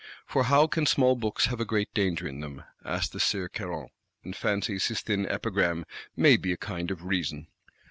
[0.25, 2.63] For how can small books have a great danger in them?
[2.83, 3.89] asks the Sieur Caron;
[4.23, 5.85] and fancies his thin epigram
[6.15, 7.45] may be a kind of reason.